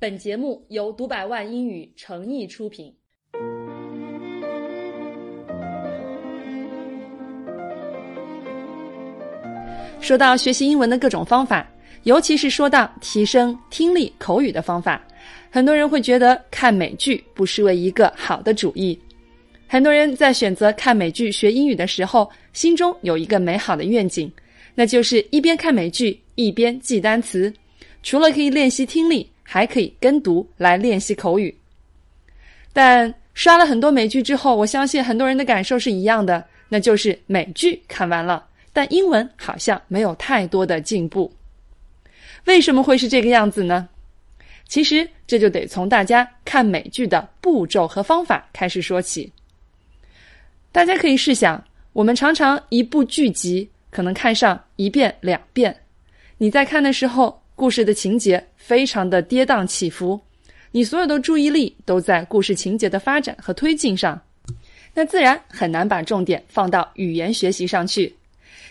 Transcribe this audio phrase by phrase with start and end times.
[0.00, 2.90] 本节目由读百万英语诚意出品。
[10.00, 11.70] 说到学习英文的各种方法，
[12.04, 15.06] 尤其是说到提升听力口语的方法，
[15.50, 18.98] 很多人会觉得看美剧不失为一个好的主意。
[19.66, 24.32] 很多人在选择看美剧学英语的时候，心中有一个美好的愿景，
[24.74, 27.52] 那就是一边看美剧一边记单词。
[28.02, 31.52] 除了可以练习听力，还可以跟读来练习口语。
[32.72, 41.32] 但刷了很多美剧之后，我相信很多人的感受是一样的，那就是美剧看完了，但英文好像没有太多的进步。
[42.44, 43.88] 为什么会是这个样子呢？
[44.68, 49.32] 其实这就得从大家看美剧的步骤和方法开始说起。
[50.70, 55.76] 大家可以试想，我们常常一部剧集可能看上一遍两遍，
[56.38, 60.18] 你在看的时候，故事的情节非常的跌宕起伏，
[60.70, 64.18] 你所有的注意力都在故事情节的发展和推进上，
[64.94, 68.16] 那自然很难把重点放到语言学习上去。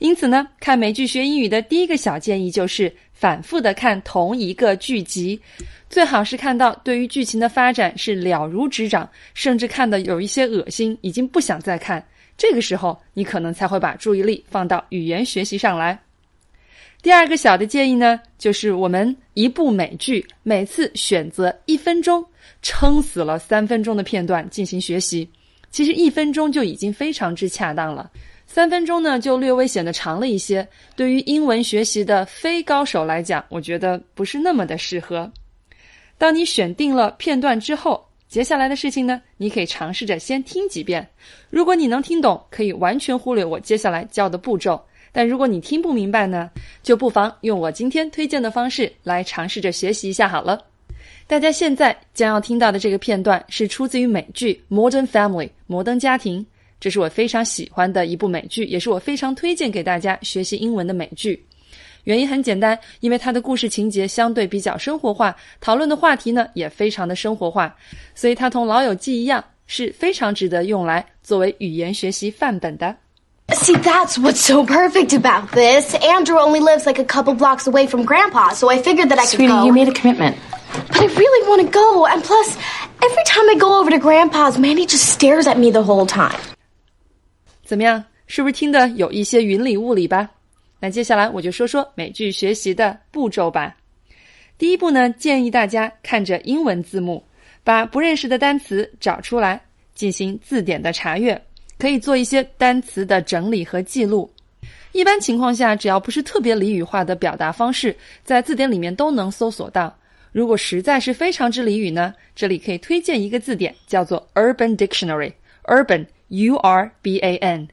[0.00, 5.40] 因此呢，看美剧学英语的第一个小建议就是反复的看同一个剧集，
[5.88, 12.06] 最好是看到对于剧情的发展是了如指掌，甚至看的有一些恶心，已经不想再看。
[12.36, 15.98] 这个时候，你可能才会把注意力放到语言学习上来。
[17.04, 22.24] 第二个小的建议呢，就是我们一部美剧每次选择一分钟，
[22.62, 25.28] 撑死了三分钟的片段进行学习。
[25.68, 28.10] 其实一分钟就已经非常之恰当了。
[28.46, 30.66] 三分钟呢，就略微显得长了一些。
[30.96, 35.30] 对于英文学习的非高手来讲，我觉得不是那么的适合。
[36.16, 41.06] 当你选定了片段之后，接下来的事情呢，你可以尝试着先听几遍。
[41.50, 44.74] 如果你能听懂，可以完全忽略我接下来教的步骤；
[45.14, 46.50] 但如果你听不明白呢，
[46.82, 50.60] 就不妨用我今天推荐的方式来尝试着学习一下好了。
[51.28, 56.44] 大家现在将要听到的这个片段是出自于美剧《Modern Family》摩登家庭。
[56.80, 61.46] 这是我非常喜欢的一部美剧，也是我非常推荐给大家学习英文的美剧。
[62.02, 67.74] 原因很简单，因为它的故事情节相对比较生活化，讨论的话题呢也非常的生活化，
[68.16, 72.94] 所以它同《老友记》一样是非常值得用来作为语言学习范本的。
[73.51, 75.95] See, that's what's so perfect about this.
[75.95, 79.25] Andrew only lives like a couple blocks away from Grandpa, so I figured that I
[79.25, 79.65] could Sweetie, go.
[79.65, 80.37] you made a commitment.
[80.87, 82.55] But I really want to go, and plus,
[83.01, 86.37] every time I go over to Grandpa's, Manny just stares at me the whole time.
[87.65, 88.03] 怎么样？
[88.27, 90.29] 是不是听得有一些云里雾里吧？
[90.79, 93.75] 那接下来我就说说美剧学习的步骤吧。
[94.59, 97.23] 第一步呢，建议大家看着英文字幕，
[97.63, 99.59] 把不认识的单词找出来，
[99.95, 101.41] 进行字典的查阅，
[101.78, 104.30] 可以做一些单词的整理和记录。
[104.92, 109.94] 一般情况下，只要不是特别俚语化的表达方式，在字典里面都能搜索到。
[110.30, 115.32] 如果实在是非常之俚语呢，这里可以推荐一个字典，叫做 Urban Dictionary。
[115.64, 117.68] Urban U R B A N，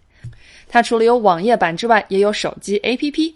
[0.67, 3.35] 它除了有网页版之外，也有手机 A P P。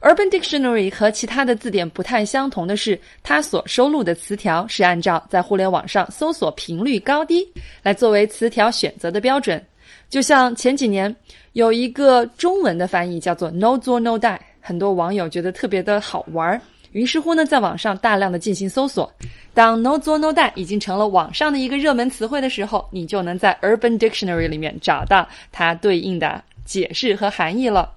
[0.00, 7.48] Urban Dictionary 和其他的字典不太相同的是，它所收录的词条是按照在互联网上搜索频率高低
[7.82, 9.64] 来作为词条选择的标准。
[10.08, 11.14] 就像前几年
[11.52, 16.60] 有一个中文的翻译叫做 “No 作 No die”，很多网友觉得特别的好玩儿。
[16.92, 19.12] 于是乎呢，在网上大量的进行搜索。
[19.52, 27.92] 当 “no 作 no die” 已经成了网上的一个热门词汇的时候，你就能在 Urban Dictionary 里面找到它对应的解释和含义了。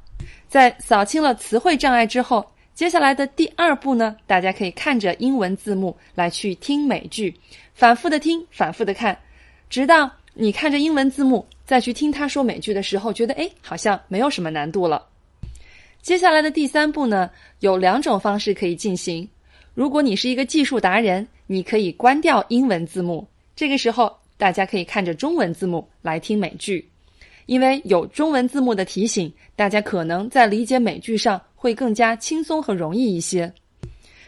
[0.47, 7.35] 在扫清了词汇障碍之后，接下来的第二步呢，大家可以看着英文字幕来去听美剧，
[7.75, 9.15] 反复的听，反复的看，
[9.69, 15.05] 直到你看着英文字幕再去听他说美剧的时候，觉得诶好像没有什么难度了。
[16.01, 17.29] 接下来的第三步呢，
[17.59, 19.27] 有两种方式可以进行。
[19.73, 26.89] 如果你是一个技术达人，你可以关掉英文字幕，这个时候大家可以看着中文字幕来听美剧，
[27.47, 33.51] 因为有中文字幕的提醒，大家可能在理解美剧上会更加轻松和容易一些。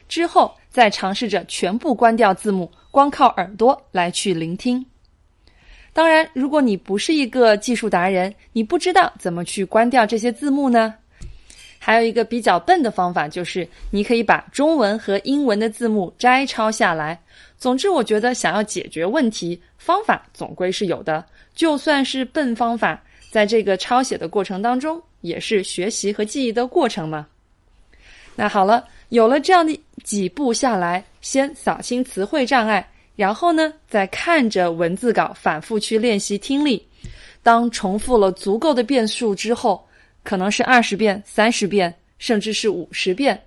[0.10, 4.86] 之后再尝试着全部关掉字幕，光靠耳朵来去聆听。
[5.92, 10.94] 当然，如果你不是一个技术达人，你不知道怎么去关掉这些字幕呢？
[11.78, 17.20] 还有一个比较笨的方法，就是你可以把中文和英文的字幕摘抄下来。
[17.58, 21.26] 总之，我觉得想要解决问题，方法总归是有的。
[21.56, 23.02] 就算是笨方法，
[23.32, 27.26] 在这个抄写的过程当中，也是学习和记忆的过程嘛。
[28.36, 32.88] 那好了，有了这样的几步下来，先扫清词汇障碍，
[33.20, 36.82] 然后呢，再看着文字稿反复去练习听力。
[37.44, 39.86] 当重复了足够的遍数之后，
[40.24, 43.38] 可能是二十遍、三十遍，甚至是五十遍。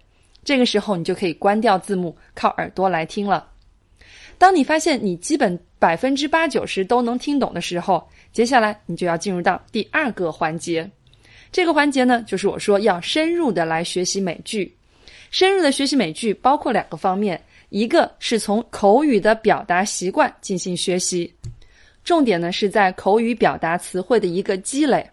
[0.45, 3.49] 这个时候，你就可以关掉字幕，靠耳朵来听了。
[4.37, 10.87] 当你发现你基本百分之八九十都能听懂的时候，接下来你就要进入到第二个环节。
[11.51, 14.77] 这个环节呢，就是我说要深入的来学习美剧。
[15.31, 17.43] 深入的学习美剧包括两个方面，
[17.73, 21.33] 一个是从口语的表达习惯进行学习，
[22.05, 25.09] 重点呢是在口语表达词汇的一个积累。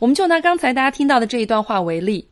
[0.00, 2.26] 我们就拿刚才大家听到的这一段话为例，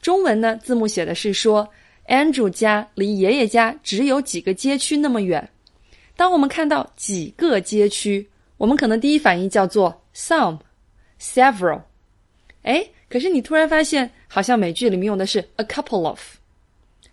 [0.00, 1.68] 中文呢字幕写的是说
[2.08, 5.48] ，Andrew 家离爷爷家只有几个街区那么远。
[6.16, 10.58] 当我们看到几个街区，我们可能第一反应叫做 some、
[11.20, 11.82] several。
[12.62, 16.20] 哎，可是你突然发现，好像美剧里面用的是 a couple of，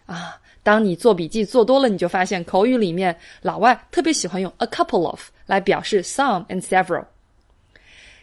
[0.08, 7.06] 啊，当你做笔记做多了，你就发现口语里面老外特别喜欢用 a couple of 来表示 some and several。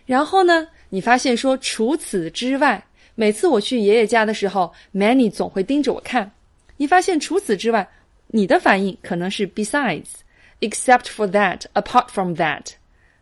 [0.05, 6.31] 然后呢，你发现说除此之外，每次我去爷爷家的时候，many 总会盯着我看。
[6.77, 7.88] 你发现除此之外，
[8.29, 12.67] 你的反应可能是 besides，except for that，apart from that，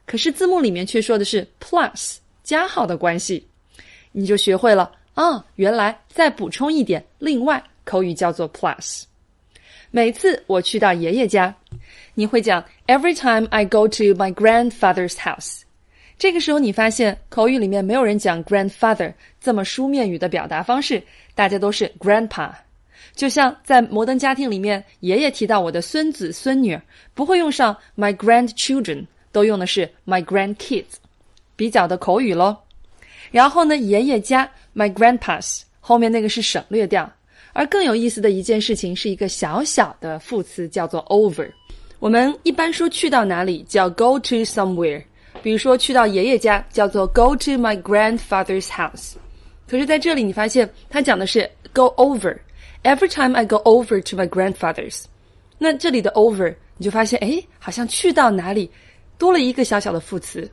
[0.07, 3.47] 可是字幕里面却说的是 plus 加号的关系。
[4.13, 5.45] 你就学会了啊！
[5.57, 9.05] 原来再补充一点，另外口语叫做 plus。
[9.91, 11.55] 每次我去到爷爷家，
[12.15, 15.61] 你会讲 Every time I go to my grandfather's house。
[16.19, 21.03] 这个时候你发现口语里面没有人讲 grandfather 这么书面语的表达方式，
[21.35, 22.51] 大家都是 grandpa。
[23.15, 26.77] 就像在摩登家庭里面，爷爷提到我的孙子孙女，
[27.15, 30.95] 不会用上 my grandchildren，都用的是 my grandkids，
[31.55, 32.57] 比较的口语喽。
[33.31, 37.09] 然后呢，爷爷家 my grandpa's 后面那个是省略掉。
[37.55, 41.49] 而更有意思的一件事情是一个小小的副词，叫做 over。
[42.01, 45.03] 我们一般说去到哪里叫 go to somewhere，
[45.41, 49.13] 比如说去到爷爷家叫做 go to my grandfather's house。
[49.69, 52.37] 可是在这里你发现它讲的是 go over。
[52.83, 55.05] Every time I go over to my grandfather's，
[55.57, 58.71] 那这里的 over 你就发现哎，好像去到哪里
[59.17, 60.51] 多了一个小小的副词。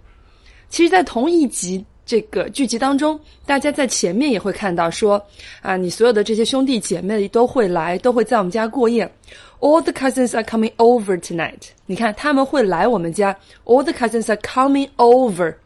[0.70, 1.84] 其实，在同一集。
[2.11, 5.21] 这个剧集当中，大家在前面也会看到说，
[5.61, 9.11] 啊，你所有的这些兄弟姐妹都会来，都会在我们家过夜。
[9.59, 11.71] All the cousins are coming over tonight。
[11.87, 13.37] 你看，他们会来我们家。
[13.65, 15.57] All the cousins are coming over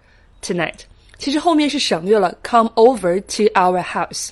[0.42, 0.78] tonight。
[1.18, 4.30] 其实后面是省略了 come over to our house。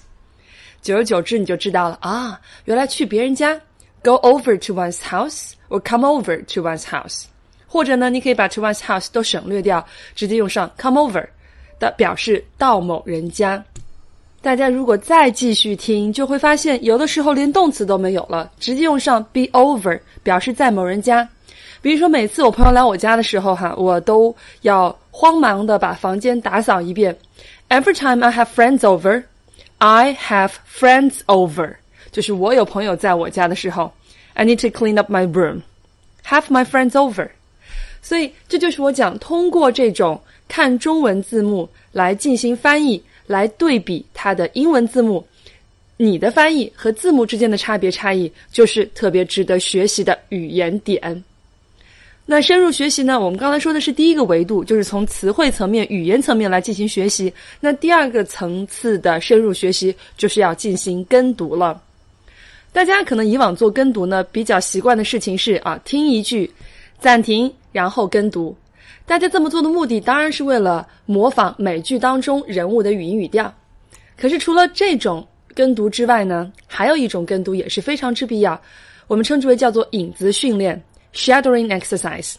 [0.80, 3.60] 久而久之，你就知道了啊，原来去别人家
[4.02, 7.24] go over to one's house or come over to one's house。
[7.66, 11.26] 或者呢，你可以把 to one's house 都省略掉，直接用上 come over。
[11.83, 13.61] 的表示到某人家，
[14.41, 21.27] 大家如果再继续听，就会发现有的时候连动词都没有了，直接用上 be over 表示在某人家。
[21.81, 27.13] 比如说，每次我朋友来我家的时候，哈，我都要慌忙的把房间打扫一遍。
[27.67, 29.23] Every time I have friends over,
[29.79, 31.73] I have friends over，
[32.13, 33.91] 就是我有朋友在我家的时候
[34.35, 35.63] ，I need to clean up my room,
[36.25, 37.27] have my friends over。
[38.01, 40.21] 所以这就是我讲通过这种。
[40.55, 45.25] 看中文字幕来进行翻译，来对比它的英文字幕，
[45.97, 51.23] 你的翻译和字幕之间的差别差异，就是特别值得学习的语言点。
[52.27, 53.19] 那深入学习呢？
[53.19, 57.33] 我们刚才说的是第一个维度，就是从词汇层面、语言层面来进行学习。
[57.59, 61.81] 那第二个层次的深入学习，就是要进行跟读了。
[62.71, 66.51] 大家可能以往做跟读呢，比较习惯的事情是啊，听一句，
[66.99, 68.55] 暂停，然后跟读。
[69.05, 73.53] 大家这么做的目的当然是为了模仿美剧当中人物的语音语调。
[74.17, 78.59] 可是除了这种跟读之外呢，还有一种跟读也是非常之必要，
[79.07, 80.81] 我们称之为叫做影子训练
[81.13, 82.35] （shadowing exercise）。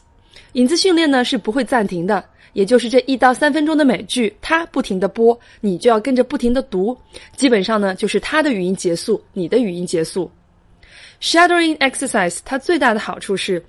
[0.54, 6.96] 影子训练呢是不会暂停的，也就是这一到三分钟的美剧，它不停的播，你就要跟着不停的读。
[7.36, 10.30] 基本上呢，就是它的语音结束，你的语音结束。
[11.20, 13.62] shadowing exercise 它最大的好处是。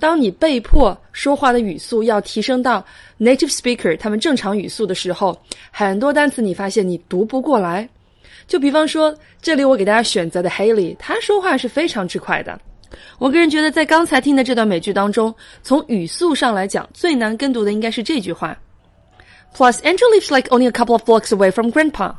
[0.00, 2.84] 当你被迫说话的语速要提升到
[3.18, 5.38] native speaker 他们正常语速的时候，
[5.70, 7.88] 很多单词你发现你读不过来。
[8.48, 12.58] 就比方说，这里我给大家选择的 Haley，他说话是非常之快的。
[13.18, 18.58] 我个人觉得，在刚才听的这段美剧当中，从语速上来讲，最难跟读的应该是这句话。
[19.54, 22.12] Plus, Andrew lives like only a couple of blocks away from Grandpa。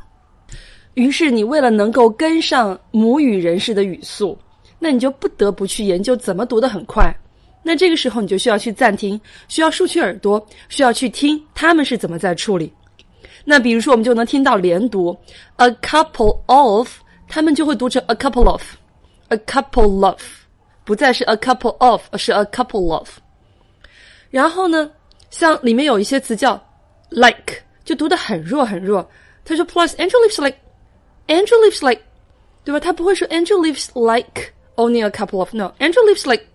[0.94, 4.38] 于是，你为了能够跟上母语人士的语速，
[4.78, 7.14] 那你就不得不去研究怎么读得很快。
[7.63, 12.71] 那这个时候你就需要去暂停，需要竖起耳朵，需要去听他们是怎么在处理。
[13.43, 15.17] 那比如说，我们就能听到连读，
[15.57, 16.89] a couple of，
[17.27, 20.21] 他们就会读成 a couple of，a couple of，
[20.85, 23.09] 不再是 a couple of，而是 a couple of。
[24.29, 24.89] 然后呢，
[25.29, 26.61] 像里面有一些词叫
[27.09, 27.53] like，
[27.83, 29.09] 就读得很弱很弱。
[29.43, 32.01] 他说，plus Andrew lives like，Andrew lives like，
[32.63, 32.79] 对吧？
[32.79, 36.45] 他不会说 Andrew lives like only a couple of，no，Andrew lives like。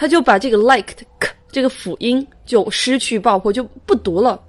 [0.00, 4.40] 他就把这个 like 的这个辅音就失去爆破，就不读了。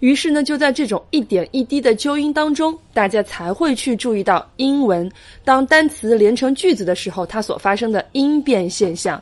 [0.00, 5.10] 于是呢，就在这种一点一滴的纠音当中，大家才会去注意到英文
[5.42, 9.20] 当单词连成句子的时候，它所发生的音变现象。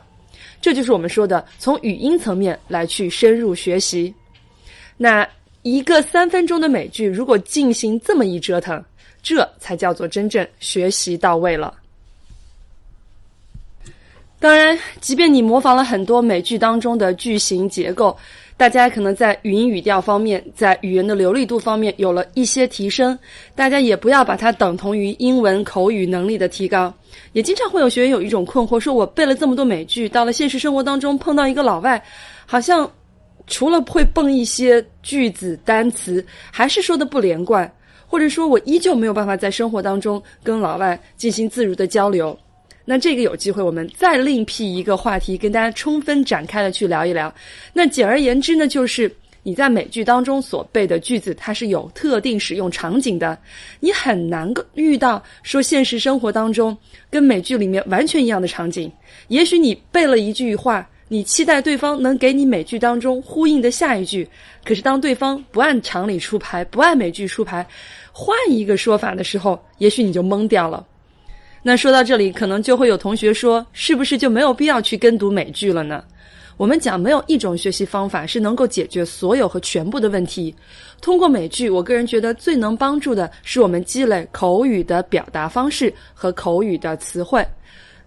[0.59, 4.13] 这就是我们说的从语音层面来去深入学习。
[4.97, 5.25] 那
[5.61, 8.83] 一个三分钟的美剧，如果进行这么一折腾，
[9.23, 11.73] 这才叫做真正学习到位了。
[14.39, 18.15] 当然，即便你模仿了很多美剧当中的句型结构，
[18.57, 23.17] 大家可能在语音语调方面，在语言的流利度方面有了一些提升，
[23.55, 26.93] 大家也不要把它等同于英文口语能力的提高。
[27.31, 32.03] 也经常会有学员有一种困惑，说我背了这么多美剧，到了现实生活当中碰到一个老外，
[32.45, 32.89] 好像
[33.47, 37.73] 除了会蹦一些句子单词，还是说的不连贯，
[38.05, 42.37] 或者说我依旧没有办法在生活当中跟老外进行自如的交流。
[42.85, 47.33] 那这个有机会，我们再另辟一个话题，跟大家充分展开的去聊一聊。
[47.73, 49.11] 那简而言之呢，就是
[49.41, 53.37] 你在美剧当中所背的句子，它是有特定使用场景的，
[53.79, 56.77] 你很难够遇到说现实生活当中
[57.09, 58.91] 跟美剧里面完全一样的场景。
[59.29, 64.27] 也许你背了一句话，你期待对方能给你美剧当中呼应的下一句，
[64.63, 67.65] 可是当对方不按常理出牌，不按美剧出牌，
[68.11, 70.85] 换一个说法的时候，也许你就懵掉了。
[71.67, 76.03] 那说到这里，可能就会有同学说，是不是就没有必要去跟读美剧了呢？
[76.57, 80.53] 我们讲，没有一种学习方法是能够解决所有和全部的问题。
[81.01, 87.43] 通过美剧，我个人觉得最能帮助的是我们积累口语的表达方式和口语的词汇。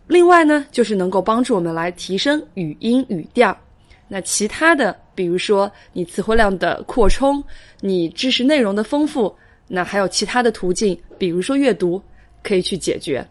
[0.06, 3.58] 另外呢，就是能够帮助我们来提升语音语调。
[4.06, 7.42] 那其他的，比如说你词汇量的扩充，
[7.80, 9.34] 你知识内容的丰富，
[9.66, 12.00] 那还有其他的途径，比如说阅读，
[12.44, 13.26] 可以去解决。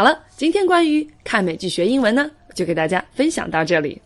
[0.00, 4.00] 好了，今天关于看美剧学英文呢，就给大家分享到这里。